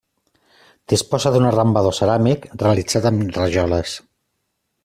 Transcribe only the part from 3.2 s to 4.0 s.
rajoles.